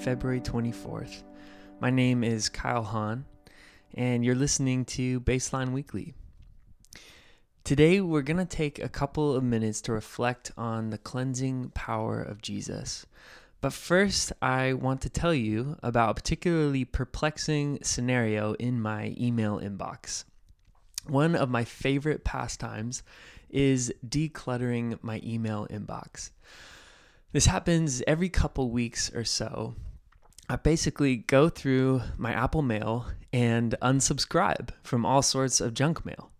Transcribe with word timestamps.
February 0.00 0.40
24th. 0.40 1.22
My 1.78 1.90
name 1.90 2.24
is 2.24 2.48
Kyle 2.48 2.82
Hahn, 2.82 3.26
and 3.92 4.24
you're 4.24 4.34
listening 4.34 4.86
to 4.86 5.20
Baseline 5.20 5.72
Weekly. 5.72 6.14
Today, 7.64 8.00
we're 8.00 8.22
going 8.22 8.38
to 8.38 8.46
take 8.46 8.78
a 8.78 8.88
couple 8.88 9.34
of 9.34 9.44
minutes 9.44 9.82
to 9.82 9.92
reflect 9.92 10.52
on 10.56 10.88
the 10.88 10.96
cleansing 10.96 11.72
power 11.74 12.22
of 12.22 12.40
Jesus. 12.40 13.04
But 13.60 13.74
first, 13.74 14.32
I 14.40 14.72
want 14.72 15.02
to 15.02 15.10
tell 15.10 15.34
you 15.34 15.76
about 15.82 16.12
a 16.12 16.14
particularly 16.14 16.86
perplexing 16.86 17.80
scenario 17.82 18.54
in 18.54 18.80
my 18.80 19.14
email 19.20 19.60
inbox. 19.60 20.24
One 21.06 21.36
of 21.36 21.50
my 21.50 21.64
favorite 21.64 22.24
pastimes 22.24 23.02
is 23.50 23.92
decluttering 24.08 24.98
my 25.02 25.20
email 25.22 25.66
inbox. 25.70 26.30
This 27.32 27.46
happens 27.46 28.02
every 28.06 28.30
couple 28.30 28.70
weeks 28.70 29.14
or 29.14 29.24
so. 29.24 29.76
I 30.50 30.56
basically 30.56 31.14
go 31.14 31.48
through 31.48 32.02
my 32.18 32.32
Apple 32.32 32.62
Mail 32.62 33.06
and 33.32 33.76
unsubscribe 33.80 34.70
from 34.82 35.06
all 35.06 35.22
sorts 35.22 35.60
of 35.60 35.74
junk 35.74 36.04
mail. 36.04 36.32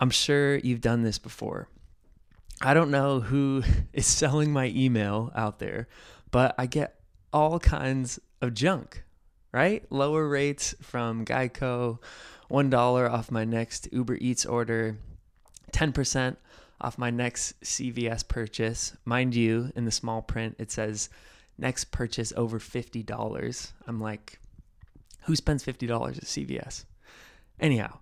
I'm 0.00 0.08
sure 0.08 0.56
you've 0.56 0.80
done 0.80 1.02
this 1.02 1.18
before. 1.18 1.68
I 2.62 2.72
don't 2.72 2.90
know 2.90 3.20
who 3.20 3.64
is 3.92 4.06
selling 4.06 4.50
my 4.50 4.72
email 4.74 5.30
out 5.34 5.58
there, 5.58 5.88
but 6.30 6.54
I 6.56 6.64
get 6.64 7.00
all 7.34 7.58
kinds 7.58 8.18
of 8.40 8.54
junk, 8.54 9.04
right? 9.52 9.84
Lower 9.92 10.26
rates 10.26 10.74
from 10.80 11.26
Geico, 11.26 11.98
$1 12.50 13.10
off 13.10 13.30
my 13.30 13.44
next 13.44 13.88
Uber 13.92 14.16
Eats 14.22 14.46
order, 14.46 14.96
10% 15.74 16.36
off 16.80 16.96
my 16.96 17.10
next 17.10 17.60
CVS 17.60 18.26
purchase. 18.26 18.96
Mind 19.04 19.34
you, 19.34 19.70
in 19.76 19.84
the 19.84 19.90
small 19.90 20.22
print, 20.22 20.56
it 20.58 20.70
says 20.70 21.10
next 21.62 21.84
purchase 21.92 22.32
over 22.36 22.58
$50. 22.58 23.72
I'm 23.86 24.00
like, 24.00 24.38
who 25.22 25.36
spends 25.36 25.64
$50 25.64 26.18
at 26.18 26.24
CVS? 26.24 26.84
Anyhow, 27.58 28.00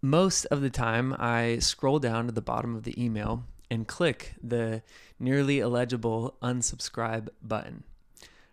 most 0.00 0.46
of 0.46 0.62
the 0.62 0.70
time 0.70 1.14
I 1.18 1.58
scroll 1.58 1.98
down 1.98 2.26
to 2.26 2.32
the 2.32 2.40
bottom 2.40 2.74
of 2.74 2.84
the 2.84 3.00
email 3.02 3.44
and 3.70 3.86
click 3.86 4.34
the 4.42 4.82
nearly 5.20 5.58
illegible 5.60 6.36
unsubscribe 6.42 7.28
button, 7.42 7.84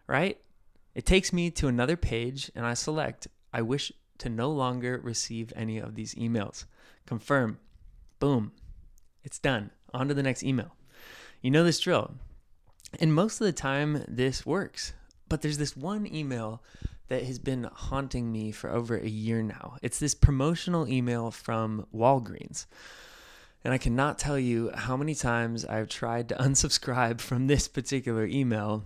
right? 0.07 0.37
It 0.93 1.05
takes 1.05 1.31
me 1.31 1.49
to 1.51 1.69
another 1.69 1.95
page 1.95 2.51
and 2.53 2.65
I 2.65 2.73
select, 2.73 3.27
I 3.53 3.61
wish 3.61 3.93
to 4.19 4.29
no 4.29 4.51
longer 4.51 4.99
receive 5.01 5.53
any 5.55 5.77
of 5.77 5.95
these 5.95 6.15
emails. 6.15 6.65
Confirm. 7.05 7.59
Boom. 8.19 8.51
It's 9.23 9.39
done. 9.39 9.71
On 9.93 10.07
to 10.09 10.13
the 10.13 10.23
next 10.23 10.43
email. 10.43 10.75
You 11.41 11.51
know 11.51 11.63
this 11.63 11.79
drill. 11.79 12.15
And 12.99 13.13
most 13.13 13.41
of 13.41 13.45
the 13.45 13.53
time, 13.53 14.03
this 14.07 14.45
works. 14.45 14.93
But 15.29 15.41
there's 15.41 15.57
this 15.57 15.75
one 15.75 16.05
email 16.13 16.61
that 17.07 17.23
has 17.23 17.39
been 17.39 17.69
haunting 17.71 18.31
me 18.31 18.51
for 18.51 18.69
over 18.69 18.97
a 18.97 19.07
year 19.07 19.41
now. 19.41 19.77
It's 19.81 19.99
this 19.99 20.15
promotional 20.15 20.87
email 20.87 21.31
from 21.31 21.85
Walgreens. 21.93 22.65
And 23.63 23.73
I 23.73 23.77
cannot 23.77 24.19
tell 24.19 24.37
you 24.37 24.71
how 24.73 24.97
many 24.97 25.15
times 25.15 25.65
I've 25.65 25.89
tried 25.89 26.29
to 26.29 26.35
unsubscribe 26.39 27.21
from 27.21 27.47
this 27.47 27.67
particular 27.67 28.25
email. 28.25 28.85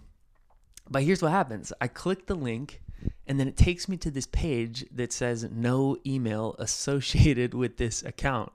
But 0.89 1.03
here's 1.03 1.22
what 1.22 1.31
happens 1.31 1.73
I 1.81 1.88
click 1.88 2.28
the 2.28 2.35
link, 2.35 2.81
and 3.25 3.39
then 3.39 3.47
it 3.47 3.58
takes 3.58 3.89
me 3.89 3.97
to 3.97 4.11
this 4.11 4.28
page 4.28 4.85
that 4.91 5.12
says 5.12 5.47
no 5.51 5.97
email 6.06 6.56
associated 6.59 7.53
with 7.53 7.78
this 7.78 8.03
account. 8.03 8.51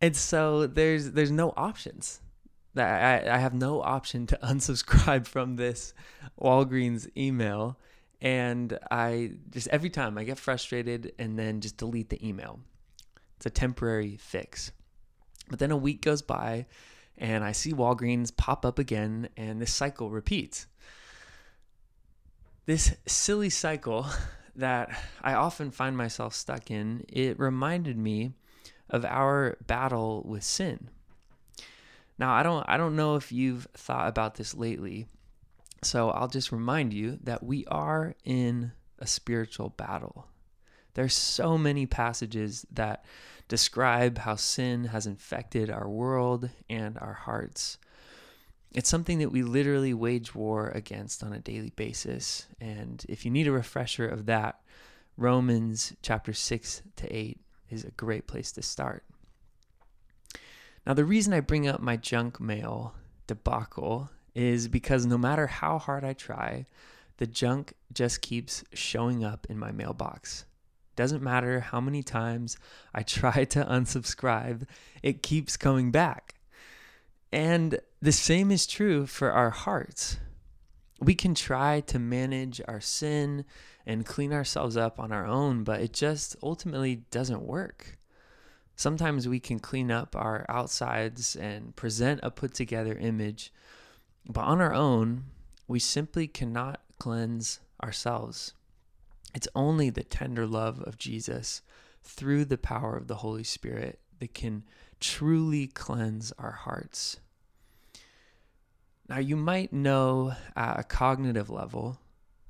And 0.00 0.16
so 0.16 0.66
there's 0.66 1.12
there's 1.12 1.30
no 1.30 1.54
options. 1.56 2.20
I, 2.76 3.22
I 3.28 3.38
have 3.38 3.54
no 3.54 3.82
option 3.82 4.26
to 4.28 4.38
unsubscribe 4.42 5.26
from 5.26 5.56
this 5.56 5.94
Walgreens 6.40 7.08
email. 7.16 7.78
And 8.20 8.78
I 8.90 9.32
just 9.50 9.68
every 9.68 9.90
time 9.90 10.16
I 10.16 10.24
get 10.24 10.38
frustrated 10.38 11.12
and 11.18 11.38
then 11.38 11.60
just 11.60 11.76
delete 11.76 12.08
the 12.10 12.26
email. 12.26 12.60
It's 13.36 13.46
a 13.46 13.50
temporary 13.50 14.16
fix. 14.16 14.70
But 15.50 15.58
then 15.58 15.72
a 15.72 15.76
week 15.76 16.02
goes 16.02 16.22
by 16.22 16.66
and 17.18 17.44
I 17.44 17.52
see 17.52 17.72
Walgreens 17.72 18.34
pop 18.34 18.64
up 18.64 18.78
again 18.78 19.28
and 19.36 19.60
this 19.60 19.74
cycle 19.74 20.10
repeats. 20.10 20.66
This 22.64 22.94
silly 23.06 23.50
cycle 23.50 24.06
that 24.56 24.96
I 25.22 25.34
often 25.34 25.70
find 25.70 25.96
myself 25.96 26.34
stuck 26.34 26.70
in, 26.70 27.04
it 27.08 27.38
reminded 27.38 27.98
me 27.98 28.34
of 28.88 29.04
our 29.04 29.56
battle 29.66 30.22
with 30.24 30.44
sin. 30.44 30.90
Now, 32.22 32.34
I 32.34 32.44
don't 32.44 32.64
I 32.68 32.76
don't 32.76 32.94
know 32.94 33.16
if 33.16 33.32
you've 33.32 33.66
thought 33.74 34.06
about 34.06 34.36
this 34.36 34.54
lately. 34.54 35.06
So, 35.82 36.10
I'll 36.10 36.28
just 36.28 36.52
remind 36.52 36.92
you 36.92 37.18
that 37.24 37.42
we 37.42 37.66
are 37.66 38.14
in 38.24 38.70
a 39.00 39.08
spiritual 39.08 39.70
battle. 39.70 40.28
There's 40.94 41.14
so 41.14 41.58
many 41.58 41.84
passages 41.84 42.64
that 42.70 43.04
describe 43.48 44.18
how 44.18 44.36
sin 44.36 44.84
has 44.84 45.04
infected 45.04 45.68
our 45.68 45.88
world 45.88 46.48
and 46.70 46.96
our 46.96 47.14
hearts. 47.14 47.78
It's 48.72 48.88
something 48.88 49.18
that 49.18 49.32
we 49.32 49.42
literally 49.42 49.92
wage 49.92 50.32
war 50.32 50.68
against 50.68 51.24
on 51.24 51.32
a 51.32 51.40
daily 51.40 51.70
basis. 51.74 52.46
And 52.60 53.04
if 53.08 53.24
you 53.24 53.32
need 53.32 53.48
a 53.48 53.52
refresher 53.52 54.06
of 54.06 54.26
that, 54.26 54.60
Romans 55.16 55.92
chapter 56.02 56.32
6 56.32 56.82
to 56.94 57.12
8 57.16 57.40
is 57.68 57.82
a 57.82 57.90
great 57.90 58.28
place 58.28 58.52
to 58.52 58.62
start. 58.62 59.02
Now, 60.86 60.94
the 60.94 61.04
reason 61.04 61.32
I 61.32 61.40
bring 61.40 61.68
up 61.68 61.80
my 61.80 61.96
junk 61.96 62.40
mail 62.40 62.94
debacle 63.26 64.10
is 64.34 64.66
because 64.68 65.06
no 65.06 65.16
matter 65.16 65.46
how 65.46 65.78
hard 65.78 66.04
I 66.04 66.12
try, 66.12 66.66
the 67.18 67.26
junk 67.26 67.74
just 67.92 68.20
keeps 68.20 68.64
showing 68.72 69.22
up 69.22 69.46
in 69.48 69.58
my 69.58 69.70
mailbox. 69.70 70.44
Doesn't 70.96 71.22
matter 71.22 71.60
how 71.60 71.80
many 71.80 72.02
times 72.02 72.56
I 72.94 73.02
try 73.04 73.44
to 73.44 73.64
unsubscribe, 73.64 74.66
it 75.02 75.22
keeps 75.22 75.56
coming 75.56 75.90
back. 75.90 76.34
And 77.32 77.78
the 78.00 78.12
same 78.12 78.50
is 78.50 78.66
true 78.66 79.06
for 79.06 79.30
our 79.30 79.50
hearts. 79.50 80.18
We 81.00 81.14
can 81.14 81.34
try 81.34 81.80
to 81.80 81.98
manage 81.98 82.60
our 82.68 82.80
sin 82.80 83.44
and 83.86 84.06
clean 84.06 84.32
ourselves 84.32 84.76
up 84.76 85.00
on 85.00 85.12
our 85.12 85.26
own, 85.26 85.64
but 85.64 85.80
it 85.80 85.92
just 85.92 86.36
ultimately 86.42 86.96
doesn't 87.10 87.42
work. 87.42 87.98
Sometimes 88.76 89.28
we 89.28 89.40
can 89.40 89.58
clean 89.58 89.90
up 89.90 90.16
our 90.16 90.46
outsides 90.48 91.36
and 91.36 91.76
present 91.76 92.20
a 92.22 92.30
put 92.30 92.54
together 92.54 92.94
image, 92.94 93.52
but 94.28 94.42
on 94.42 94.60
our 94.60 94.74
own, 94.74 95.24
we 95.68 95.78
simply 95.78 96.26
cannot 96.26 96.80
cleanse 96.98 97.60
ourselves. 97.82 98.54
It's 99.34 99.48
only 99.54 99.90
the 99.90 100.04
tender 100.04 100.46
love 100.46 100.80
of 100.82 100.98
Jesus 100.98 101.62
through 102.02 102.44
the 102.44 102.58
power 102.58 102.96
of 102.96 103.08
the 103.08 103.16
Holy 103.16 103.44
Spirit 103.44 104.00
that 104.18 104.34
can 104.34 104.64
truly 105.00 105.66
cleanse 105.66 106.32
our 106.38 106.52
hearts. 106.52 107.18
Now, 109.08 109.18
you 109.18 109.36
might 109.36 109.72
know 109.72 110.34
at 110.54 110.78
a 110.78 110.84
cognitive 110.84 111.50
level 111.50 111.98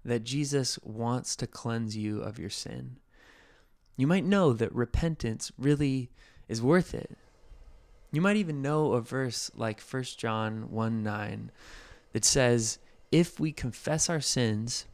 that 0.04 0.24
Jesus 0.24 0.78
wants 0.82 1.36
to 1.36 1.46
cleanse 1.46 1.96
you 1.96 2.20
of 2.20 2.38
your 2.38 2.50
sin. 2.50 2.98
You 3.96 4.06
might 4.06 4.24
know 4.24 4.52
that 4.52 4.74
repentance 4.74 5.52
really 5.58 6.10
is 6.48 6.62
worth 6.62 6.94
it. 6.94 7.16
You 8.10 8.20
might 8.20 8.36
even 8.36 8.62
know 8.62 8.92
a 8.92 9.00
verse 9.00 9.50
like 9.54 9.80
1 9.80 10.02
John 10.16 10.70
1 10.70 11.02
9 11.02 11.50
that 12.12 12.24
says, 12.24 12.78
If 13.10 13.40
we 13.40 13.52
confess 13.52 14.10
our 14.10 14.20
sins, 14.20 14.86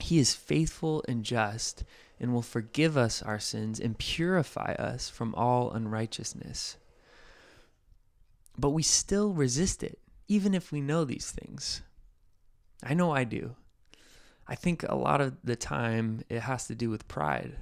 he 0.00 0.18
is 0.18 0.34
faithful 0.34 1.04
and 1.08 1.24
just 1.24 1.84
and 2.20 2.32
will 2.32 2.42
forgive 2.42 2.96
us 2.96 3.22
our 3.22 3.38
sins 3.38 3.78
and 3.78 3.98
purify 3.98 4.72
us 4.72 5.08
from 5.08 5.34
all 5.34 5.70
unrighteousness. 5.70 6.76
But 8.56 8.70
we 8.70 8.82
still 8.82 9.32
resist 9.32 9.84
it, 9.84 10.00
even 10.26 10.52
if 10.52 10.72
we 10.72 10.80
know 10.80 11.04
these 11.04 11.30
things. 11.30 11.82
I 12.82 12.94
know 12.94 13.12
I 13.12 13.24
do. 13.24 13.54
I 14.48 14.54
think 14.54 14.82
a 14.82 14.96
lot 14.96 15.20
of 15.20 15.36
the 15.44 15.56
time 15.56 16.22
it 16.28 16.40
has 16.40 16.66
to 16.66 16.74
do 16.74 16.90
with 16.90 17.06
pride. 17.06 17.56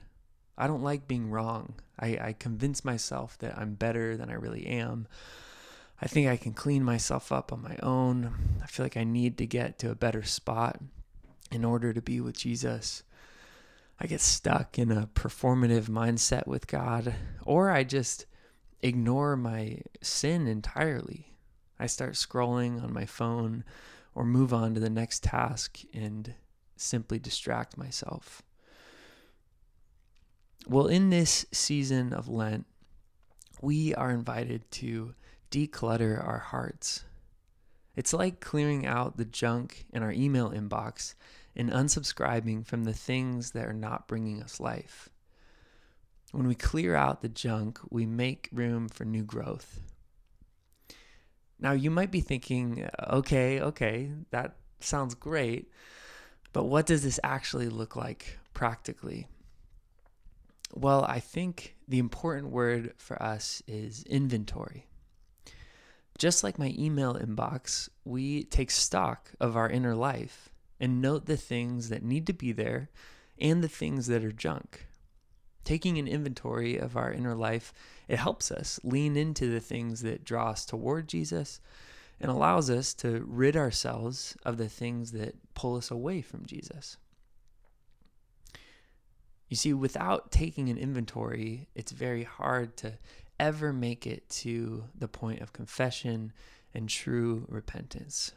I 0.58 0.66
don't 0.66 0.82
like 0.82 1.08
being 1.08 1.30
wrong. 1.30 1.74
I, 1.98 2.18
I 2.20 2.36
convince 2.38 2.84
myself 2.84 3.38
that 3.38 3.58
I'm 3.58 3.74
better 3.74 4.16
than 4.16 4.30
I 4.30 4.34
really 4.34 4.66
am. 4.66 5.06
I 6.00 6.06
think 6.06 6.28
I 6.28 6.36
can 6.36 6.52
clean 6.52 6.84
myself 6.84 7.32
up 7.32 7.52
on 7.52 7.62
my 7.62 7.76
own. 7.82 8.32
I 8.62 8.66
feel 8.66 8.84
like 8.84 8.96
I 8.96 9.04
need 9.04 9.38
to 9.38 9.46
get 9.46 9.78
to 9.80 9.90
a 9.90 9.94
better 9.94 10.22
spot 10.22 10.80
in 11.50 11.64
order 11.64 11.92
to 11.92 12.02
be 12.02 12.20
with 12.20 12.36
Jesus. 12.36 13.02
I 13.98 14.06
get 14.06 14.20
stuck 14.20 14.78
in 14.78 14.92
a 14.92 15.08
performative 15.14 15.88
mindset 15.88 16.46
with 16.46 16.66
God, 16.66 17.14
or 17.44 17.70
I 17.70 17.82
just 17.82 18.26
ignore 18.82 19.36
my 19.36 19.80
sin 20.02 20.46
entirely. 20.46 21.36
I 21.78 21.86
start 21.86 22.12
scrolling 22.12 22.82
on 22.82 22.92
my 22.92 23.06
phone 23.06 23.64
or 24.14 24.24
move 24.24 24.52
on 24.52 24.74
to 24.74 24.80
the 24.80 24.90
next 24.90 25.22
task 25.22 25.80
and 25.94 26.34
simply 26.76 27.18
distract 27.18 27.78
myself. 27.78 28.42
Well, 30.68 30.88
in 30.88 31.10
this 31.10 31.46
season 31.52 32.12
of 32.12 32.28
Lent, 32.28 32.66
we 33.62 33.94
are 33.94 34.10
invited 34.10 34.68
to 34.72 35.14
declutter 35.48 36.20
our 36.20 36.40
hearts. 36.40 37.04
It's 37.94 38.12
like 38.12 38.40
clearing 38.40 38.84
out 38.84 39.16
the 39.16 39.24
junk 39.24 39.86
in 39.92 40.02
our 40.02 40.10
email 40.10 40.50
inbox 40.50 41.14
and 41.54 41.70
unsubscribing 41.70 42.66
from 42.66 42.82
the 42.82 42.92
things 42.92 43.52
that 43.52 43.64
are 43.64 43.72
not 43.72 44.08
bringing 44.08 44.42
us 44.42 44.58
life. 44.58 45.08
When 46.32 46.48
we 46.48 46.56
clear 46.56 46.96
out 46.96 47.22
the 47.22 47.28
junk, 47.28 47.78
we 47.88 48.04
make 48.04 48.48
room 48.50 48.88
for 48.88 49.04
new 49.04 49.22
growth. 49.22 49.80
Now, 51.60 51.72
you 51.72 51.92
might 51.92 52.10
be 52.10 52.20
thinking, 52.20 52.88
okay, 53.08 53.60
okay, 53.60 54.10
that 54.32 54.56
sounds 54.80 55.14
great, 55.14 55.70
but 56.52 56.64
what 56.64 56.86
does 56.86 57.04
this 57.04 57.20
actually 57.22 57.68
look 57.68 57.94
like 57.94 58.40
practically? 58.52 59.28
Well, 60.74 61.04
I 61.08 61.20
think 61.20 61.76
the 61.88 61.98
important 61.98 62.50
word 62.50 62.94
for 62.96 63.22
us 63.22 63.62
is 63.66 64.02
inventory. 64.04 64.86
Just 66.18 66.42
like 66.42 66.58
my 66.58 66.74
email 66.78 67.14
inbox, 67.14 67.88
we 68.04 68.44
take 68.44 68.70
stock 68.70 69.32
of 69.38 69.56
our 69.56 69.68
inner 69.68 69.94
life 69.94 70.48
and 70.80 71.00
note 71.00 71.26
the 71.26 71.36
things 71.36 71.88
that 71.90 72.02
need 72.02 72.26
to 72.26 72.32
be 72.32 72.52
there 72.52 72.90
and 73.38 73.62
the 73.62 73.68
things 73.68 74.06
that 74.06 74.24
are 74.24 74.32
junk. 74.32 74.86
Taking 75.64 75.98
an 75.98 76.08
inventory 76.08 76.76
of 76.78 76.96
our 76.96 77.12
inner 77.12 77.34
life, 77.34 77.72
it 78.08 78.18
helps 78.18 78.50
us 78.50 78.80
lean 78.82 79.16
into 79.16 79.50
the 79.50 79.60
things 79.60 80.02
that 80.02 80.24
draw 80.24 80.50
us 80.50 80.64
toward 80.64 81.08
Jesus 81.08 81.60
and 82.20 82.30
allows 82.30 82.70
us 82.70 82.94
to 82.94 83.24
rid 83.26 83.56
ourselves 83.56 84.36
of 84.44 84.56
the 84.56 84.68
things 84.68 85.12
that 85.12 85.34
pull 85.54 85.76
us 85.76 85.90
away 85.90 86.22
from 86.22 86.46
Jesus. 86.46 86.96
You 89.48 89.56
see, 89.56 89.72
without 89.72 90.32
taking 90.32 90.68
an 90.68 90.78
inventory, 90.78 91.68
it's 91.74 91.92
very 91.92 92.24
hard 92.24 92.76
to 92.78 92.94
ever 93.38 93.72
make 93.72 94.06
it 94.06 94.28
to 94.28 94.84
the 94.94 95.08
point 95.08 95.40
of 95.40 95.52
confession 95.52 96.32
and 96.74 96.88
true 96.88 97.46
repentance. 97.48 98.32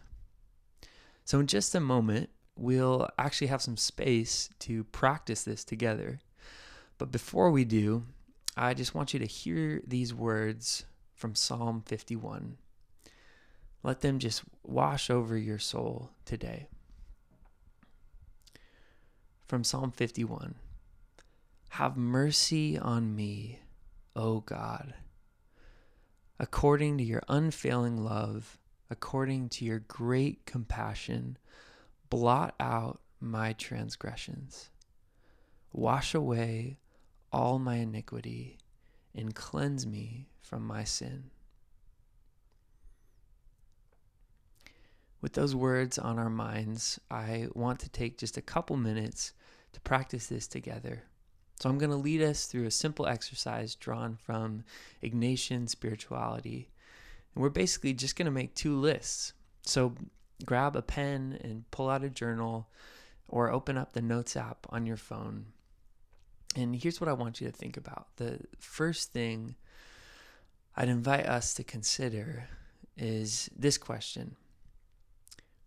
So, 1.25 1.39
in 1.39 1.47
just 1.47 1.73
a 1.73 1.79
moment, 1.79 2.29
we'll 2.55 3.07
actually 3.17 3.47
have 3.47 3.61
some 3.61 3.77
space 3.77 4.49
to 4.59 4.83
practice 4.85 5.43
this 5.43 5.63
together. 5.63 6.19
But 6.97 7.11
before 7.11 7.49
we 7.49 7.65
do, 7.65 8.03
I 8.55 8.73
just 8.73 8.93
want 8.93 9.13
you 9.13 9.19
to 9.19 9.25
hear 9.25 9.81
these 9.87 10.13
words 10.13 10.85
from 11.15 11.33
Psalm 11.33 11.83
51. 11.85 12.57
Let 13.81 14.01
them 14.01 14.19
just 14.19 14.43
wash 14.63 15.09
over 15.09 15.37
your 15.37 15.59
soul 15.59 16.11
today. 16.25 16.67
From 19.47 19.63
Psalm 19.63 19.91
51 19.91 20.55
Have 21.69 21.97
mercy 21.97 22.77
on 22.77 23.15
me 23.15 23.59
O 24.15 24.41
God. 24.41 24.93
According 26.39 26.97
to 26.97 27.03
your 27.03 27.23
unfailing 27.27 28.03
love, 28.03 28.57
according 28.89 29.49
to 29.49 29.65
your 29.65 29.79
great 29.79 30.45
compassion, 30.45 31.37
blot 32.09 32.55
out 32.59 33.01
my 33.19 33.53
transgressions. 33.53 34.69
Wash 35.71 36.13
away 36.13 36.77
all 37.31 37.59
my 37.59 37.75
iniquity 37.75 38.57
and 39.13 39.35
cleanse 39.35 39.85
me 39.85 40.27
from 40.41 40.65
my 40.65 40.83
sin. 40.83 41.29
With 45.21 45.33
those 45.33 45.53
words 45.53 45.99
on 45.99 46.17
our 46.17 46.29
minds, 46.29 46.99
I 47.11 47.47
want 47.53 47.79
to 47.81 47.89
take 47.89 48.17
just 48.17 48.37
a 48.37 48.41
couple 48.41 48.77
minutes 48.77 49.33
to 49.73 49.81
practice 49.81 50.27
this 50.27 50.47
together. 50.47 51.03
So 51.59 51.69
I'm 51.69 51.77
going 51.77 51.91
to 51.91 51.97
lead 51.97 52.21
us 52.21 52.45
through 52.45 52.65
a 52.65 52.71
simple 52.71 53.05
exercise 53.05 53.75
drawn 53.75 54.15
from 54.15 54.63
Ignatian 55.03 55.67
spirituality. 55.67 56.69
And 57.35 57.41
we're 57.41 57.49
basically 57.49 57.93
just 57.93 58.15
going 58.15 58.25
to 58.25 58.31
make 58.31 58.55
two 58.55 58.75
lists. 58.77 59.33
So 59.63 59.93
grab 60.45 60.77
a 60.77 60.81
pen 60.81 61.37
and 61.43 61.69
pull 61.69 61.89
out 61.89 62.03
a 62.03 62.09
journal 62.09 62.69
or 63.27 63.51
open 63.51 63.77
up 63.77 63.91
the 63.91 64.01
Notes 64.01 64.37
app 64.37 64.67
on 64.69 64.85
your 64.85 64.97
phone. 64.97 65.47
And 66.55 66.75
here's 66.75 67.01
what 67.01 67.09
I 67.09 67.13
want 67.13 67.41
you 67.41 67.47
to 67.47 67.53
think 67.53 67.75
about. 67.75 68.07
The 68.15 68.39
first 68.57 69.11
thing 69.11 69.55
I'd 70.77 70.89
invite 70.89 71.25
us 71.25 71.53
to 71.55 71.63
consider 71.63 72.47
is 72.97 73.49
this 73.55 73.77
question 73.77 74.37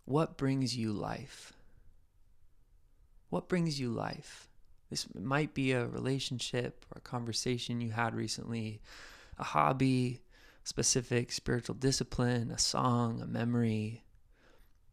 What 0.06 0.38
brings 0.38 0.74
you 0.74 0.92
life? 0.92 1.52
What 3.28 3.48
brings 3.48 3.78
you 3.78 3.90
life? 3.90 4.48
This 4.92 5.06
might 5.18 5.54
be 5.54 5.72
a 5.72 5.86
relationship 5.86 6.84
or 6.90 6.98
a 6.98 7.00
conversation 7.00 7.80
you 7.80 7.92
had 7.92 8.14
recently, 8.14 8.82
a 9.38 9.42
hobby, 9.42 10.20
specific 10.64 11.32
spiritual 11.32 11.76
discipline, 11.76 12.50
a 12.50 12.58
song, 12.58 13.22
a 13.22 13.26
memory. 13.26 14.04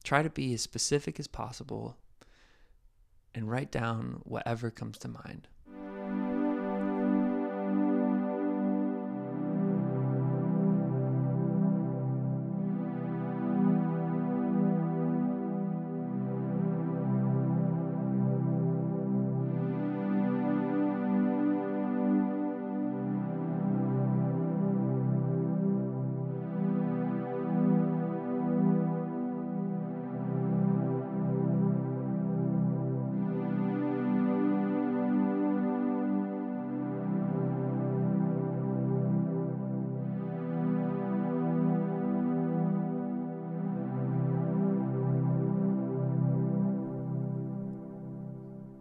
Try 0.05 0.23
to 0.23 0.29
be 0.29 0.53
as 0.53 0.61
specific 0.61 1.19
as 1.19 1.27
possible 1.27 1.97
and 3.35 3.51
write 3.51 3.73
down 3.73 4.21
whatever 4.23 4.71
comes 4.71 4.97
to 4.99 5.09
mind. 5.09 5.49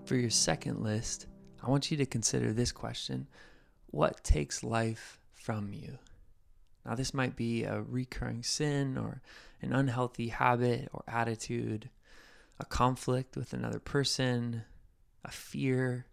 For 0.08 0.16
your 0.16 0.30
second 0.30 0.82
list, 0.82 1.26
I 1.62 1.68
want 1.68 1.90
you 1.90 1.98
to 1.98 2.06
consider 2.06 2.54
this 2.54 2.72
question 2.72 3.26
What 3.90 4.24
takes 4.24 4.64
life 4.64 5.20
from 5.34 5.74
you? 5.74 5.98
Now, 6.86 6.94
this 6.94 7.12
might 7.12 7.36
be 7.36 7.64
a 7.64 7.82
recurring 7.82 8.42
sin 8.42 8.96
or 8.96 9.20
an 9.60 9.74
unhealthy 9.74 10.28
habit 10.28 10.88
or 10.94 11.04
attitude, 11.06 11.90
a 12.58 12.64
conflict 12.64 13.36
with 13.36 13.52
another 13.52 13.80
person, 13.80 14.62
a 15.26 15.30
fear, 15.30 16.06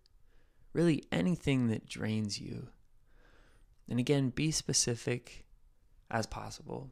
really 0.73 1.05
anything 1.09 1.69
that 1.69 1.87
drains 1.87 2.37
you. 2.37 2.67
And 3.87 3.97
again, 3.97 4.29
be 4.29 4.51
specific 4.51 5.45
as 6.11 6.25
possible. 6.25 6.91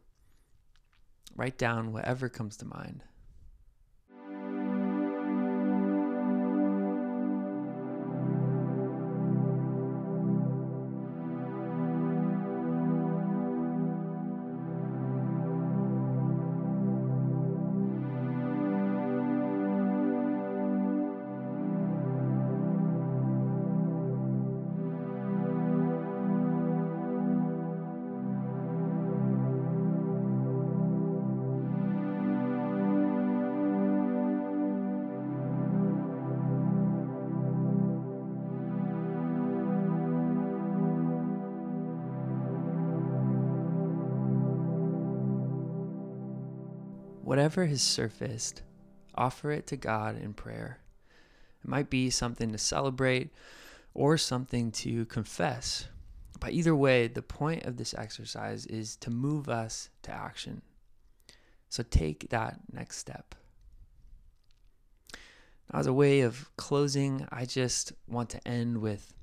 Write 1.35 1.57
down 1.57 1.91
whatever 1.91 2.29
comes 2.29 2.55
to 2.57 2.65
mind. 2.65 3.03
Whatever 47.23 47.65
has 47.65 47.81
surfaced, 47.81 48.61
offer 49.15 49.51
it 49.51 49.65
to 49.67 49.77
God 49.77 50.21
in 50.21 50.33
prayer. 50.33 50.79
It 51.63 51.69
might 51.69 51.89
be 51.89 52.09
something 52.09 52.51
to 52.51 52.57
celebrate 52.57 53.29
or 53.93 54.17
something 54.17 54.71
to 54.71 55.05
confess. 55.05 55.87
But 56.39 56.51
either 56.51 56.75
way, 56.75 57.07
the 57.07 57.21
point 57.21 57.63
of 57.63 57.77
this 57.77 57.93
exercise 57.93 58.65
is 58.65 58.97
to 58.97 59.09
move 59.09 59.47
us 59.47 59.89
to 60.01 60.11
action. 60.11 60.61
So 61.69 61.83
take 61.89 62.29
that 62.29 62.59
next 62.71 62.97
step. 62.97 63.35
Now, 65.71 65.79
as 65.79 65.87
a 65.87 65.93
way 65.93 66.21
of 66.21 66.51
closing, 66.57 67.25
I 67.31 67.45
just 67.45 67.93
want 68.07 68.29
to 68.31 68.45
end 68.47 68.79
with 68.79 69.13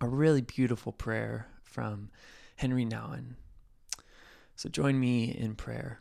a 0.00 0.06
really 0.06 0.42
beautiful 0.42 0.92
prayer 0.92 1.46
from 1.64 2.10
Henry 2.56 2.84
Nouwen. 2.84 3.36
So 4.54 4.68
join 4.68 5.00
me 5.00 5.24
in 5.24 5.54
prayer. 5.54 6.00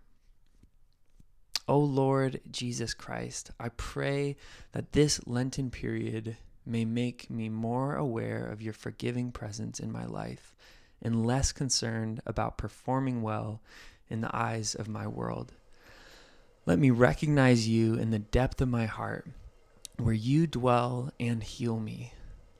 O 1.71 1.79
Lord 1.79 2.41
Jesus 2.51 2.93
Christ, 2.93 3.51
I 3.57 3.69
pray 3.69 4.35
that 4.73 4.91
this 4.91 5.25
Lenten 5.25 5.71
period 5.71 6.35
may 6.65 6.83
make 6.83 7.29
me 7.29 7.47
more 7.47 7.95
aware 7.95 8.45
of 8.45 8.61
your 8.61 8.73
forgiving 8.73 9.31
presence 9.31 9.79
in 9.79 9.89
my 9.89 10.05
life 10.05 10.53
and 11.01 11.25
less 11.25 11.53
concerned 11.53 12.19
about 12.25 12.57
performing 12.57 13.21
well 13.21 13.61
in 14.09 14.19
the 14.19 14.35
eyes 14.35 14.75
of 14.75 14.89
my 14.89 15.07
world. 15.07 15.53
Let 16.65 16.77
me 16.77 16.89
recognize 16.89 17.69
you 17.69 17.93
in 17.93 18.11
the 18.11 18.19
depth 18.19 18.59
of 18.59 18.67
my 18.67 18.85
heart, 18.85 19.27
where 19.95 20.13
you 20.13 20.47
dwell 20.47 21.13
and 21.21 21.41
heal 21.41 21.79
me. 21.79 22.11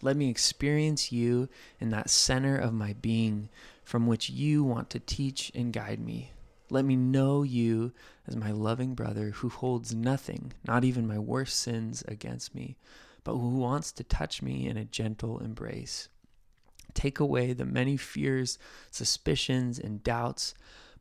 Let 0.01 0.15
me 0.15 0.29
experience 0.29 1.11
you 1.11 1.49
in 1.81 1.89
that 1.89 2.09
center 2.09 2.57
of 2.57 2.73
my 2.73 2.93
being 2.93 3.49
from 3.83 4.07
which 4.07 4.29
you 4.29 4.63
want 4.63 4.89
to 4.91 4.99
teach 4.99 5.51
and 5.53 5.73
guide 5.73 5.99
me. 5.99 6.31
Let 6.71 6.85
me 6.85 6.95
know 6.95 7.43
you 7.43 7.91
as 8.25 8.37
my 8.37 8.51
loving 8.51 8.95
brother 8.95 9.31
who 9.31 9.49
holds 9.49 9.93
nothing, 9.93 10.53
not 10.65 10.85
even 10.85 11.05
my 11.05 11.19
worst 11.19 11.59
sins, 11.59 12.01
against 12.07 12.55
me, 12.55 12.77
but 13.25 13.33
who 13.33 13.57
wants 13.57 13.91
to 13.91 14.05
touch 14.05 14.41
me 14.41 14.69
in 14.69 14.77
a 14.77 14.85
gentle 14.85 15.39
embrace. 15.39 16.07
Take 16.93 17.19
away 17.19 17.51
the 17.51 17.65
many 17.65 17.97
fears, 17.97 18.57
suspicions, 18.89 19.79
and 19.79 20.01
doubts 20.01 20.53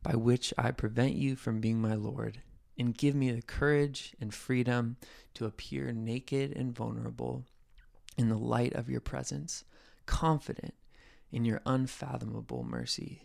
by 0.03 0.15
which 0.15 0.53
I 0.57 0.71
prevent 0.71 1.13
you 1.13 1.37
from 1.37 1.61
being 1.61 1.81
my 1.81 1.95
Lord, 1.95 2.41
and 2.77 2.97
give 2.97 3.15
me 3.15 3.31
the 3.31 3.41
courage 3.41 4.13
and 4.19 4.33
freedom 4.33 4.97
to 5.35 5.45
appear 5.45 5.93
naked 5.93 6.51
and 6.53 6.75
vulnerable 6.75 7.45
in 8.17 8.27
the 8.27 8.37
light 8.37 8.73
of 8.73 8.89
your 8.89 8.99
presence, 8.99 9.63
confident 10.05 10.73
in 11.31 11.45
your 11.45 11.61
unfathomable 11.65 12.65
mercy. 12.65 13.23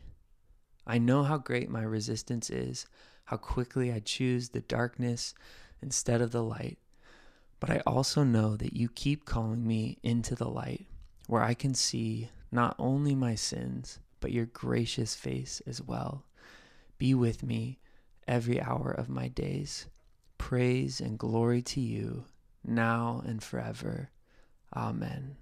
I 0.87 0.99
know 0.99 1.25
how 1.25 1.39
great 1.39 1.69
my 1.69 1.83
resistance 1.83 2.49
is, 2.51 2.87
how 3.25 3.37
quickly 3.37 3.93
I 3.93 4.01
choose 4.01 4.51
the 4.51 4.61
darkness 4.61 5.35
instead 5.83 6.21
of 6.21 6.31
the 6.31 6.43
light, 6.43 6.79
but 7.59 7.71
I 7.71 7.83
also 7.87 8.23
know 8.23 8.57
that 8.57 8.75
you 8.75 8.89
keep 8.89 9.25
calling 9.25 9.67
me 9.67 9.99
into 10.03 10.35
the 10.35 10.49
light 10.49 10.87
where 11.27 11.43
I 11.43 11.55
can 11.55 11.75
see 11.75 12.29
not 12.53 12.77
only 12.79 13.15
my 13.15 13.35
sins, 13.35 13.99
but 14.21 14.33
your 14.33 14.47
gracious 14.47 15.15
face 15.15 15.61
as 15.67 15.83
well. 15.83 16.25
Be 16.99 17.15
with 17.15 17.43
me 17.43 17.79
every 18.27 18.61
hour 18.61 18.91
of 18.91 19.09
my 19.09 19.29
days. 19.29 19.87
Praise 20.39 21.01
and 21.01 21.19
glory 21.19 21.63
to 21.63 21.81
you, 21.81 22.25
now 22.65 23.23
and 23.27 23.43
forever. 23.43 24.11
Amen. 24.75 25.37